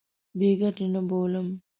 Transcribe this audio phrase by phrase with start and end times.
[0.37, 1.47] بې ګټې نه بولم.